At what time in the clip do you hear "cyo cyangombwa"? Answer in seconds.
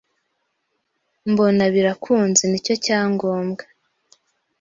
2.65-3.63